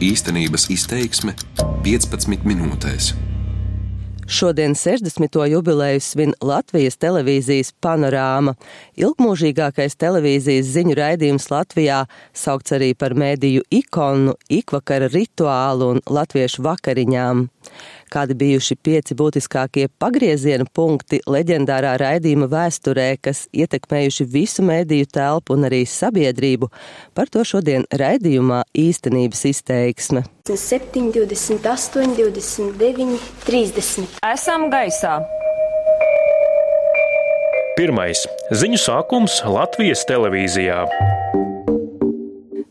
[0.00, 1.34] Īstenības izteiksme
[1.84, 3.10] 15 minūtēs.
[4.30, 5.36] Šodien 60.
[5.50, 8.54] jubileju svin Latvijas televīzijas panorāma,
[8.96, 11.98] ilgmūžīgākais televīzijas ziņu raidījums Latvijā,
[12.32, 17.44] saukts arī par mēdīju ikonu, ikvakara rituālu un latviešu vakariņām
[18.10, 25.68] kādi bijuši pieci būtiskākie pagrieziena punkti leģendārā raidījuma vēsturē, kas ietekmējuši visu mēdīju telpu un
[25.70, 26.70] arī sabiedrību.
[27.14, 30.24] Par to šodien raidījumā īstenības izteiksme.
[30.50, 34.18] 7, 28, 29, 30.
[34.32, 35.20] Esam gaisā!
[37.80, 38.26] Pirmais-
[38.60, 40.82] ziņu sākums Latvijas televīzijā.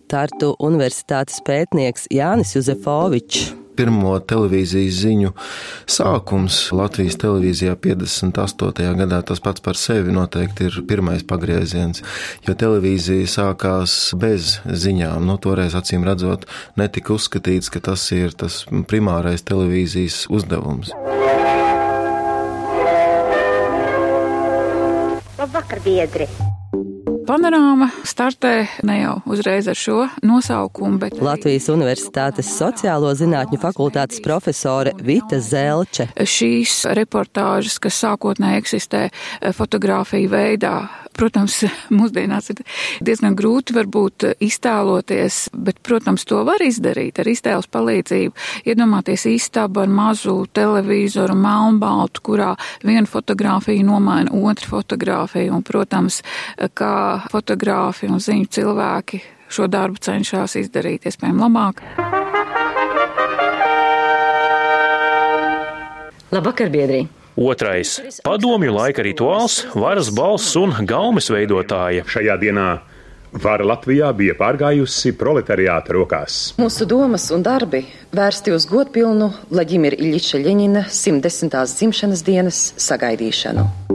[0.10, 5.32] Tartu Universitātes pētnieks Jānis Juzefovičs pirmo televīzijas ziņu
[5.90, 8.92] sākums Latvijas televīzijā 58.
[9.00, 9.22] gadā.
[9.24, 12.04] Tas pats par sevi noteikti ir pirmais pagrieziens,
[12.48, 15.24] jo televīzija sākās bez ziņām.
[15.30, 16.48] Nu, toreiz acīm redzot,
[16.80, 20.92] netika uzskatīts, ka tas ir tas primārais televīzijas uzdevums.
[25.40, 26.28] Labvakar, biedri!
[27.30, 28.54] Panorāma startē
[28.88, 36.10] ne jau uzreiz ar šo nosaukumu, bet Latvijas Universitātes sociālo zinātņu fakultātes profesore Vita Zelče.
[36.18, 39.04] Šīs reportāžas, kas sākotnēji eksistē
[39.60, 40.76] fotografiju veidā,
[41.20, 41.58] Protams,
[42.00, 42.62] mūsdienās ir
[43.04, 48.36] diezgan grūti varbūt iztēloties, bet, protams, to var izdarīt ar iztēles palīdzību.
[48.70, 52.54] Iedomāties istabu ar mazu televizoru, melnbaltu, kurā
[52.86, 56.22] viena fotografija nomaina otru fotografiju, un, protams,
[56.80, 56.96] kā
[57.32, 61.84] fotografi un ziņu cilvēki šo darbu cenšas izdarīt iespējami labāk.
[66.30, 67.08] Labvakar, biedri!
[67.40, 72.04] Otrais- padomju laika rituāls, varas balss un gaumes veidotāja.
[72.06, 72.80] Šajā dienā
[73.30, 76.40] Vara Latvijā bija pārgājusi proletariāta rokās.
[76.58, 77.84] Mūsu domas un darbi
[78.16, 81.54] vērsti uz godpilnu Vladimira Iļiča Ļeņina 110.
[81.76, 83.89] dzimšanas dienas sagaidīšanu.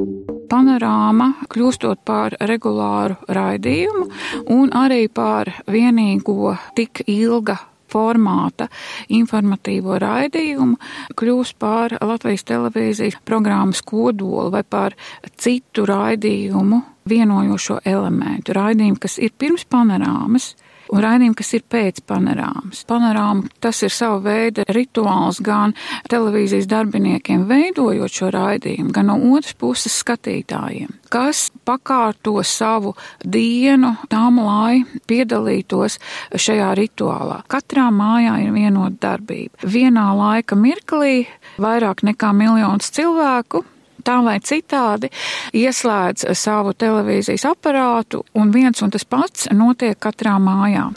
[0.50, 4.08] Panorāma kļūstot par regulāru raidījumu
[4.54, 7.56] un arī par vienīgo tik ilga
[7.94, 8.68] formāta
[9.14, 10.78] informatīvo raidījumu
[11.18, 14.96] kļūs par Latvijas televīzijas programmas kodolu vai par
[15.36, 18.54] citu raidījumu vienojošo elementu.
[18.56, 20.54] Raidījumu, kas ir pirms panorāmas,
[20.94, 22.84] un raidījumi, kas ir pēc panorāmas.
[22.88, 25.74] Panorāma tas ir sava veida rituāls gan
[26.10, 32.94] televīzijas darbiniekiem veidojot šo raidījumu, gan no otras puses skatītājiem, kas pakārto savu
[33.24, 35.98] dienu tam, lai piedalītos
[36.34, 37.42] šajā rituālā.
[37.50, 39.66] Katrā mājā ir vienota darbība.
[39.66, 41.24] Vienā laika mirklī
[41.60, 43.64] vairāk nekā miljons cilvēku
[44.04, 45.10] tā vai citādi
[45.56, 50.90] ieslēdz savu televīzijas aparātu, un viens un tas pats notiek katrā mājā.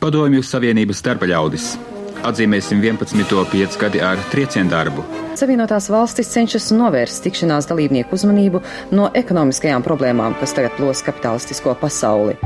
[0.00, 1.72] Padomju Savienības darba ļaudis.
[2.20, 3.16] Atzīmēsim 11.
[3.48, 5.04] piecgadi ar triecienu darbu.
[5.40, 8.60] Savienotās valstis cenšas novērst tikšanās dalībnieku uzmanību
[8.92, 12.36] no ekonomiskajām problēmām, kas tagad plos kapitalistisko pasauli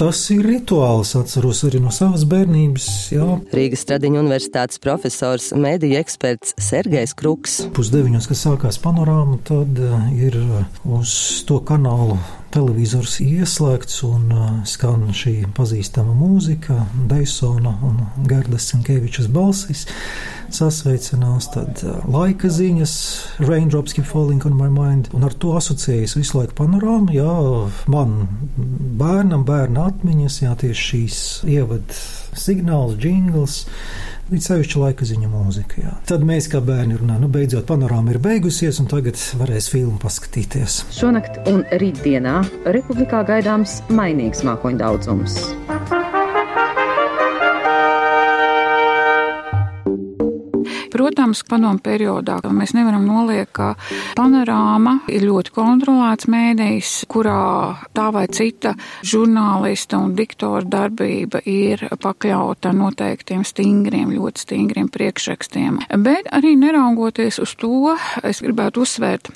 [0.00, 1.12] tas ir rituāls.
[1.18, 2.88] Atceros arī no savas bērnības.
[3.12, 3.28] Jā.
[3.54, 7.60] Rīgas Stradiņa universitātes profesors, mediju eksperts Sergejs Kruks.
[7.76, 10.38] Pusdeviņos, kas sākās panorāma, tad eh, ir
[10.88, 11.12] uz
[11.48, 12.16] to kanālu
[12.54, 14.30] televizors ieslēgts un
[14.68, 16.76] skan šī pazīstama mūzika,
[17.10, 19.86] Deisona un Gerdas Sinkevičas balsis.
[20.50, 21.78] Sasveicinās, tad
[22.10, 22.92] laika ziņas,
[23.46, 27.34] Raindrops keep falling on my mind, un ar to asociējas visu laiku panorāma, jā,
[27.94, 28.16] man
[28.98, 31.20] bērnam, bērna atmiņas, jā, tieši šīs
[31.54, 31.94] ievad
[32.34, 33.60] signāls, jingls,
[34.30, 35.80] Līdz sevišķi laika ziņa mūzika.
[35.82, 35.92] Jā.
[36.06, 40.84] Tad mēs, kā bērni, runājam, nu, beidzot, panorāma ir beigusies, un tagad varēs filmu paskatīties.
[40.94, 42.36] Šonakt un rītdienā
[42.70, 45.40] Republikā gaidāms mainīgs mākoņu daudzums.
[51.00, 53.70] Protams, padomu periodā mēs nevaram noliekt, ka
[54.18, 57.38] panorāma ir ļoti kontrolēts mēdījis, kurā
[57.96, 65.86] tā vai cita žurnālista un diktora darbība ir pakļauta noteiktiem stingriem, ļoti stingriem priekšrakstiem.
[66.04, 69.32] Bet arī neraugoties uz to, es gribētu uzsvērt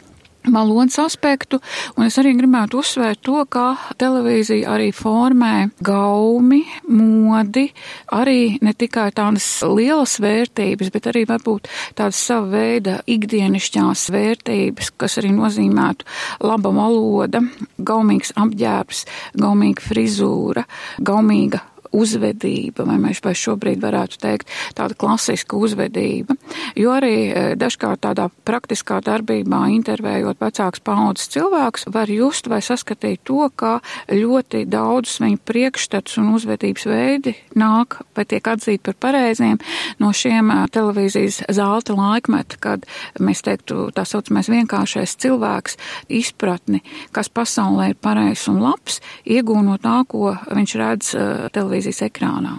[0.52, 1.60] valodas aspektu,
[1.96, 7.66] un es arī gribētu uzsvērt to, ka televīzija arī formē gaumi, modi,
[8.14, 15.18] arī ne tikai tādas lielas vērtības, bet arī varbūt tādas sava veida ikdienišķās vērtības, kas
[15.22, 16.08] arī nozīmētu
[16.44, 17.42] laba valoda,
[17.78, 19.06] gaumīgs apģērbs,
[19.40, 20.66] gaumīga frizūra,
[21.04, 21.64] gaumīga
[21.94, 26.36] uzvedība, vai mēs vai šobrīd varētu teikt tāda klasiska uzvedība,
[26.78, 33.48] jo arī dažkārt tādā praktiskā darbībā intervējot vecāks paudzes cilvēks var just vai saskatīt to,
[33.56, 33.78] ka
[34.10, 39.58] ļoti daudzus viņu priekšstats un uzvedības veidi nāk vai tiek atzīti par pareiziem
[40.02, 42.86] no šiem televīzijas zelta laikmeta, kad
[43.22, 45.78] mēs teiktu tā saucamais vienkāršais cilvēks
[46.12, 46.82] izpratni,
[47.14, 51.12] kas pasaulē ir pareizs un labs, iegūno tā, ko viņš redz
[51.54, 52.58] televīzijas ekrānā.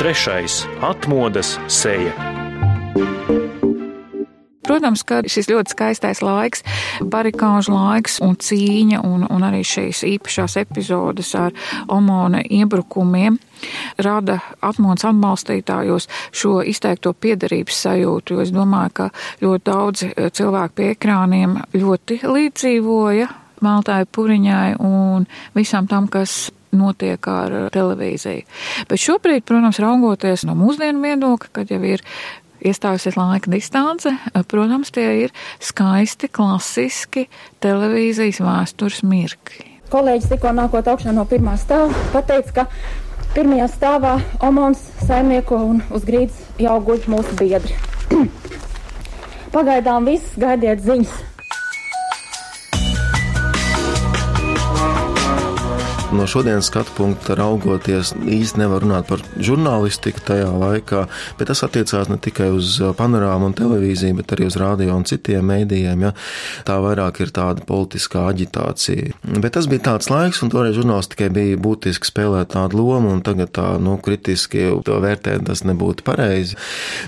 [0.00, 2.12] Trešais- atmodas seja.
[4.70, 6.62] Protams, ka šis ļoti skaistais laiks,
[7.02, 11.50] barikāžu laiks un cīņa un, un arī šīs īpašās epizodes ar
[11.90, 13.40] Omona iebrukumiem
[13.98, 19.10] rada atmodas atbalstītājos šo izteikto piederības sajūtu, jo es domāju, ka
[19.42, 23.28] ļoti daudzi eh, cilvēki pie ekrāniem ļoti līdzīvoja
[23.64, 25.26] Maltāju Puriņai un
[25.56, 28.44] visam tam, kas notiek ar televīziju.
[28.90, 32.04] Bet šobrīd, protams, raugoties no mūsdienu viedokļa, kad jau ir
[32.60, 34.12] iestājusies laika distance.
[34.48, 37.26] Protams, tie ir skaisti, klasiski
[37.64, 39.66] televīzijas vēstures mirkļi.
[39.90, 44.12] Kolēģis tikko nākot augšā no pirmā stāva pateica, ka pirmajā stāvā
[44.46, 47.74] Omons saimnieko un uz grīdas jau guļ mūsu biedri.
[49.54, 51.16] Pagaidām viss gaidiet ziņas.
[56.12, 61.04] No šodienas skatu punkta raugoties, īsti nevar runāt par žurnālistiku tajā laikā,
[61.38, 65.46] bet tas attiecās ne tikai uz panorāmu un televīziju, bet arī uz radio un citiem
[65.46, 66.02] mēdījiem.
[66.02, 66.10] Ja?
[66.66, 69.14] Tā vairāk ir tāda politiskā aģitācija.
[69.38, 73.54] Bet tas bija tāds laiks, un toreiz žurnālistikai bija būtiski spēlēt tādu lomu, un tagad
[73.54, 76.58] tā, nu, kritiski to vērtēt, tas nebūtu pareizi.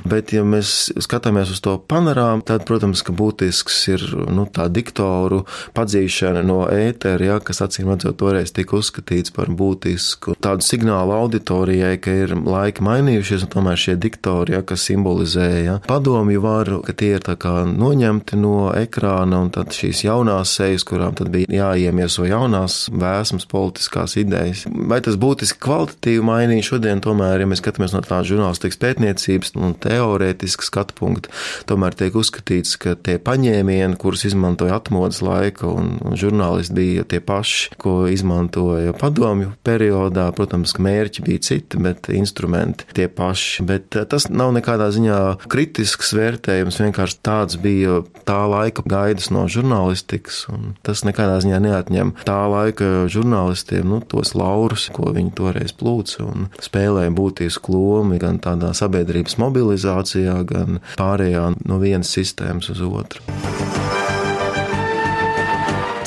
[0.07, 5.43] Bet, ja mēs skatāmies uz to panorāmu, tad, protams, ka būtisks ir, nu, tā diktoru
[5.75, 11.15] padzīšana no ētera, ja, kas acīm redzot toreiz tika uzskatīts uzskatīts par būtisku tādu signālu
[11.17, 16.81] auditorijai, ka ir laiki mainījušies, un tomēr šie diktori, ja, kas simbolizēja ja, padomju varu,
[16.85, 21.31] ka tie ir tā kā noņemti no ekrāna, un tad šīs jaunās sejas, kurām tad
[21.33, 24.67] bija jāiemieso jaunās vēsmas politiskās idejas.
[24.69, 29.77] Vai tas būtiski kvalitatīvi mainīja šodien, tomēr, ja mēs skatāmies no tādas žurnālistikas pētniecības un
[29.81, 31.33] teorētiska skatu punkta,
[31.71, 37.23] tomēr tiek uzskatīts, ka tie paņēmieni, kurus izmantoja atmodas laika un, un žurnālisti bija tie
[37.25, 40.29] paši, ko izmantoja jau padomju periodā.
[40.37, 43.67] Protams, mērķi bija citi, bet instrumenti tie paši.
[43.69, 45.21] Bet eh, tas nav nekādā ziņā
[45.53, 46.81] kritisks vērtējums.
[46.83, 50.45] Vienkārši tāds bija tā laika gaidas no žurnālistikas,
[50.87, 56.49] tas nekādā ziņā neatņem tā laika žurnālistiem nu, tos laurus, ko viņi toreiz plūca un
[56.63, 64.02] spēlēja būtisku lomu gan tādā sabiedrības mobilizācijā, gan pārējā no vienas sistēmas uz otru.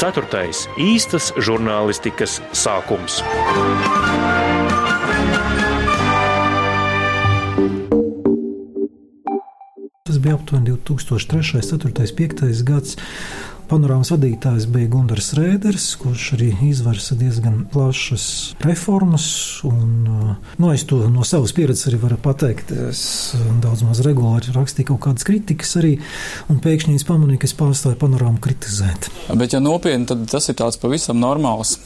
[0.05, 3.23] Ceturtais- īstas žurnālistikas sākums.
[10.05, 12.99] Tas bija aptuveni 2003, 2004, 2005 gads.
[13.65, 18.25] Panorāmas vadītājs bija Gunārs Rēders, kurš arī izvērsa diezgan plašas
[18.61, 19.25] reformas.
[19.65, 20.05] Un,
[20.61, 22.69] nu, es to no savas pieredzes arī varu pateikt.
[22.91, 23.33] Es
[23.63, 25.95] daudz maz regulāri rakstīju kaut kādas kritikas arī,
[26.51, 29.09] un pēkšņi es pamanīju, ka es pārstāju panorāmu kritizēt.
[29.33, 31.79] Bet, ja nopietni, tad tas ir tāds pavisam normāls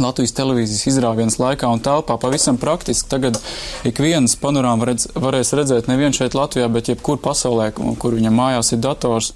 [0.00, 3.08] Latvijas televīzijas izrāviens laikā un telpā pavisam praktiski.
[3.10, 3.36] Tagad
[3.84, 8.72] ik viens panorāma redz, varēs redzēt nevien šeit Latvijā, bet jebkur pasaulē, kur viņam mājās
[8.72, 9.34] ir dators.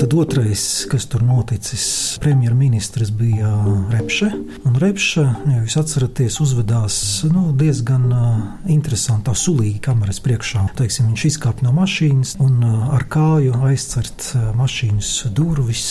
[0.00, 4.26] Tad otrais, kas tur noticis, premjerministrs bija Repše.
[4.64, 6.96] Un Repše, ja jūs atceraties, uzvedās
[7.32, 8.04] nu, diezgan
[8.68, 10.66] interesantā, sulīgi kameras priekšā.
[10.76, 15.86] Teiksim, viņš izkāpa no mašīnas un ar kāju aizcert mašīnas durvis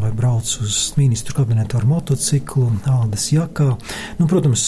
[0.00, 3.74] vai brauc uz ministru kabinetu ar motociklu, ādas jakā.
[4.22, 4.64] Nu, protams,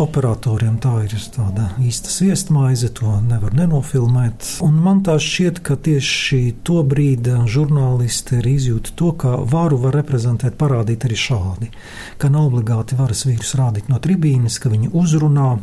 [0.00, 4.56] operatoriem tā ir tāda īsta sviestmaize, to nevar nenofilmēt.
[4.64, 9.78] Un man tā šķiet, ka tieši to brīdi žurnālisti žurnālisti arī izjūta to, ka varu
[9.78, 11.70] var reprezentēt, parādīt arī šādi.
[12.18, 15.58] Ka nav obligāti varas vīrus rādīt no tribīnes, ka viņi uzrunā,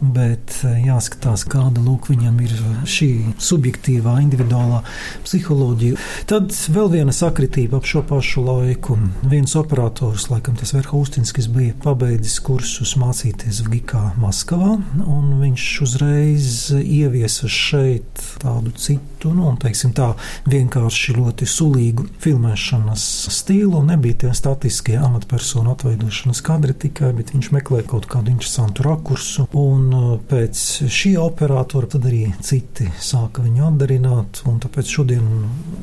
[0.00, 2.52] bet eh, jāskatās, kāda lūk viņam ir
[2.84, 4.82] šī subjektīvā, individuālā
[5.24, 5.96] psiholoģija.
[6.26, 8.98] Tad vēl viena sakritība ap šo pašu laiku.
[9.22, 17.48] Viens operators, laikam tas Verhaustinskis, bija pabeidzis kursus mācīties Vgikā Maskavā, un viņš uzreiz ieviesa
[17.50, 20.14] šeit tādu citu sižetu, nu, un, teiksim tā,
[20.46, 27.84] vienkārši ļoti sulīgu filmēšanas stilu, nebija tie statiskie amatpersonu atveidošanas kadri tikai, bet viņš meklē
[27.86, 34.42] kaut kādu interesantu rakursu, un uh, pēc šī operatora tad arī citi sāka viņu atdarināt,
[34.44, 35.24] tāpēc šodien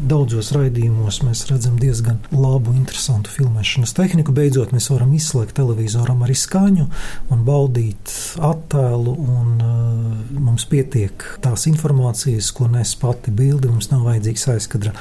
[0.07, 4.33] daudzos raidījumos mēs redzam diezgan labu, interesantu filmēšanas tehniku.
[4.35, 6.87] Beidzot, mēs varam izslēgt televizoram arī skaņu
[7.31, 14.05] un baudīt attēlu, un uh, mums pietiek tās informācijas, ko nes pati bildi, mums nav
[14.07, 14.93] vajadzīgs aizkadra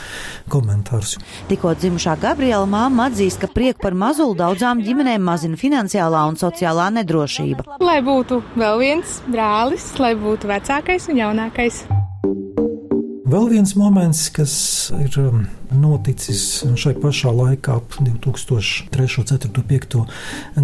[0.53, 1.17] komentārs.
[1.51, 6.91] Tikko dzimušā Gabriela māma atzīst, ka prieku par mazulu daudzām ģimenēm mazina finansiālā un sociālā
[7.01, 7.67] nedrošība.
[7.83, 11.85] Lai būtu vēl viens brālis, lai būtu vecākais un jaunākais.
[13.31, 14.53] Vēl viens moments, kas
[14.99, 20.07] ir um, noticis šai pašā laikā, ap 2003, 2004, 2005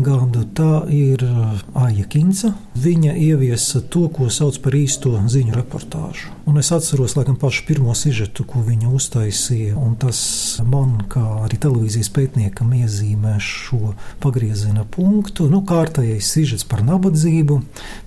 [0.05, 2.53] gadu, tā ir uh, Aija Kinca.
[2.77, 6.33] Viņa ieviesa to, ko sauc par īsto ziņu reportāžu.
[6.47, 10.19] Un es atceros, laikam, pašu pirmo sižetu, ko viņa uztaisīja, un tas
[10.63, 15.49] man, kā arī televīzijas pētniekam, iezīmē šo pagrieziena punktu.
[15.51, 17.61] Nu, kārtējais sižets par nabadzību,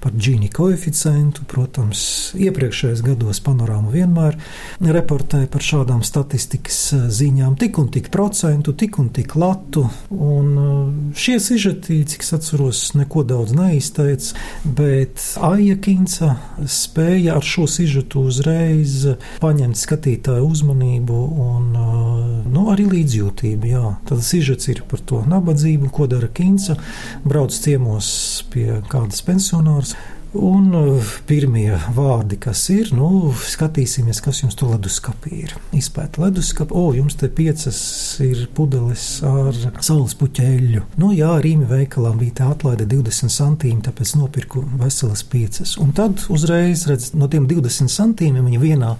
[0.03, 1.43] par Gini koeficientu.
[1.49, 2.01] Protams,
[2.39, 4.37] iepriekšējos gados panorāma vienmēr
[4.79, 9.85] reportēja par šādām statistikas ziņām, tik un tik procentu, tik un tik latu.
[10.09, 17.45] Un uh, šie sižeti, cik es atceros, neko daudz neizteica, bet Aija Kinca spēja ar
[17.45, 19.05] šo sižetu uzreiz
[19.43, 22.19] paņemt skatītāju uzmanību un uh,
[22.49, 23.73] nu, arī līdzjūtību.
[23.73, 23.95] Jā.
[24.09, 26.77] Tad sižets ir par to nabadzību, ko dara Kinca,
[27.25, 28.09] brauc ciemos
[28.53, 29.95] pie kādas pensionāras.
[30.37, 35.55] Un uh, pirmie vārdi, kas ir, nu, skatīsimies, kas jums tur leduskapī ir.
[35.73, 37.79] Izpēta leduskapu, o, jums te piecas
[38.21, 40.83] ir pudeles ar saules puķeļu.
[41.01, 45.73] Nu, jā, Rīmi veikalā bija tā atlaide 20 centīmi, tāpēc nopirku veselas piecas.
[45.81, 48.95] Un tad uzreiz, redz, no tiem 20 centīmiem viņa vienā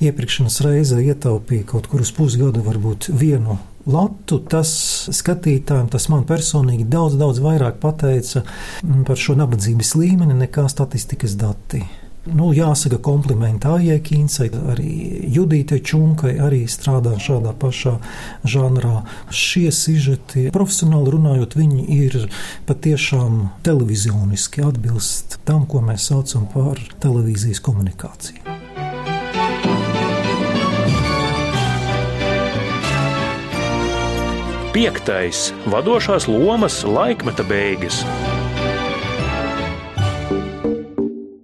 [0.00, 3.60] iepirkšanas reizē ietaupīja kaut kur uz pusgadu varbūt vienu
[3.90, 4.70] Latu tas
[5.14, 11.34] skatītājiem, tas man personīgi daudz, daudz vairāk pateica mm, par šo nabadzības līmeni nekā statistikas
[11.40, 11.82] dati.
[12.28, 14.90] Nu, jāsaka, komplimenti Aijai Kīncei, arī
[15.32, 17.94] Judītei Čunkai, arī strādā šādā pašā
[18.44, 19.06] žanrā.
[19.32, 22.18] Šie sižeti, profesionāli runājot, viņi ir
[22.68, 28.49] patiešām televizioniski atbilst tam, ko mēs saucam par televīzijas komunikāciju.
[34.70, 38.04] Piektais- vadošās lomas laikmeta beigas.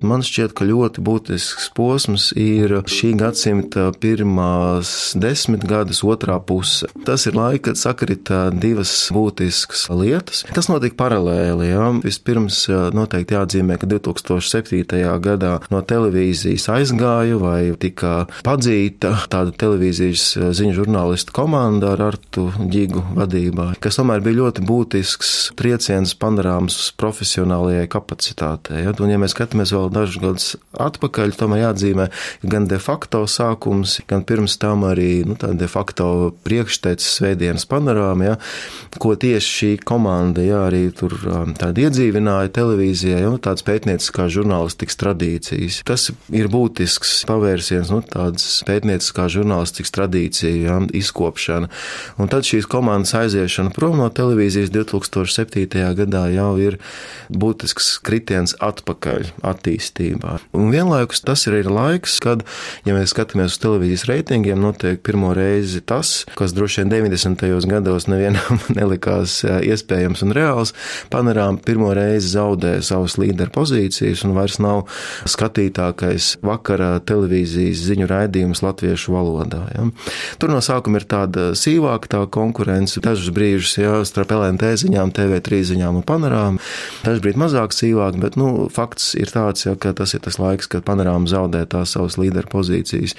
[0.06, 6.86] Man šķiet, ka ļoti būtisks posms ir šī gadsimta pirmās desmitgades otrā puse.
[7.06, 10.44] Tas ir laika, kad sakrita divas būtiskas lietas.
[10.54, 11.70] Tas notika paralēli.
[11.72, 11.88] Ja?
[12.04, 12.60] Vispirms
[12.94, 14.84] noteikti jāatzīmē, ka 2007.
[15.25, 23.02] gadā no televīzijas aizgāju vai tika padzīta tāda televīzijas ziņu žurnālistu komanda ar Artu Ģigu
[23.16, 28.84] vadībā, kas tomēr bija ļoti būtisks trieciens panorāmas profesionālajai kapacitātei.
[28.86, 28.94] Ja?
[29.02, 32.08] Un, ja mēs skatāmies vēl dažus gadus atpakaļ, tomēr jāatzīmē
[32.46, 38.36] gan de facto sākums, gan pirms tam arī nu, de facto priekštecis Svētdienas panorāma, ja,
[39.00, 44.98] ko tieši šī komanda ja, arī tur um, iedzīvināja televīzijā, ja, nu, tādas pētnieciskās žurnālistikas
[45.00, 45.80] tradīcijas.
[45.88, 51.70] Tas ir būtisks pavērsiens, nu, tādas pētnieciskās žurnālistikas tradīcija ja, izkopšana.
[52.20, 55.66] Un tad šīs komandas aiziešana prom no televīzijas 2007.
[55.98, 56.80] gadā jau ir
[57.32, 60.38] būtisks kritiens atpakaļ attīstībā attīstībā.
[60.56, 62.44] Un vienlaikus tas ir arī laiks, kad,
[62.86, 67.66] ja mēs skatāmies uz televīzijas reitingiem, notiek pirmo reizi tas, kas droši vien 90.
[67.70, 70.74] gados nevienam nelikās iespējams un reāls.
[71.12, 74.86] Panorāma pirmo reizi zaudē savas līderu pozīcijas un vairs nav
[75.28, 79.64] skatītākais vakara televīzijas ziņu raidījums latviešu valodā.
[79.74, 79.86] Ja.
[80.40, 85.62] Tur no sākuma ir tāda sīvāka tā konkurence, dažus brīžus ja, starp LNT ziņām, TV3
[85.72, 86.62] ziņām un panorāmu.
[87.04, 90.68] Dažs brīdis mazāk sīvāk, bet nu, fakts ir tāds, ja, ka tas ir tas laiks,
[90.71, 93.16] kad panorāma zaudē tās savas līderu pozīcijas.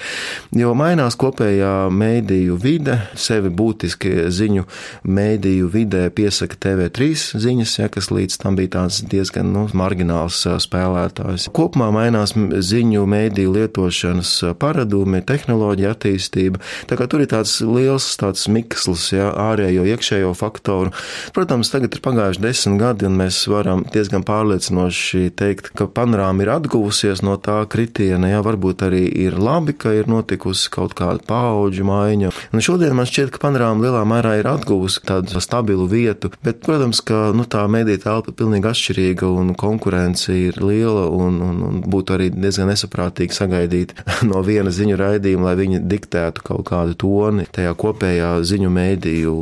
[0.56, 4.68] Jo mainās kopējā mēdīju vide, sevi būtiski ziņu
[5.08, 11.50] mēdīju vidē piesaka TV3 ziņas, ja, kas līdz tam bija tāds diezgan nu, margināls spēlētājs.
[11.56, 16.62] Kopumā mainās ziņu mēdīju lietošanas paradumi, tehnoloģija attīstība.
[16.90, 20.94] Tā kā tur ir tāds liels tāds miksls, ja, ārējo, iekšējo faktoru.
[21.36, 26.47] Protams, tagad ir pagājuši desmit gadi, un mēs varam diezgan pārliecinoši teikt, ka panorāma ir
[26.48, 31.20] ir atguvusies no tā kritiena, jā, varbūt arī ir labi, ka ir notikusi kaut kāda
[31.28, 32.32] paudžu maiņa.
[32.56, 37.02] Un šodien man šķiet, ka panorāma lielā mērā ir atguvusi tādu stabilu vietu, bet, protams,
[37.06, 41.82] ka nu, tā mediju telpa ir pilnīgi atšķirīga un konkurence ir liela un, un, un
[41.84, 43.96] būtu arī diezgan nesaprātīgi sagaidīt
[44.30, 49.36] no viena ziņu raidījuma, lai viņi diktētu kaut kādu toni tajā kopējā ziņu mēdīju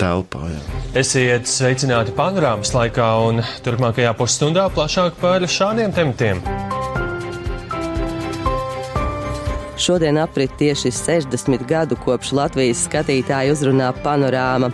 [0.00, 0.46] telpā.
[0.52, 0.62] Jā.
[1.02, 6.43] Esiet sveicināti panorāmas laikā un turpmākajā pusstundā plašāk par šādiem tematiem.
[9.84, 14.70] Šodien aprit tieši 60 gadu kopš Latvijas skatītāju uzrunā panorāma.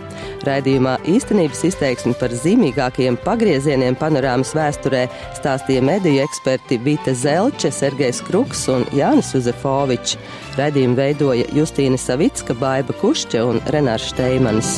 [0.47, 5.03] Raidījumā īstenības izteiksmi par zīmīgākajiem pagriezieniem panorāmas vēsturē
[5.37, 10.15] stāstīja mediju eksperti Vita Zelče, Sergejs Kruks un Jānis Uzefovičs.
[10.59, 14.77] Raidījumu veidoja Justīna Savicka, Baiba Kušķa un Renārs Šteimanis.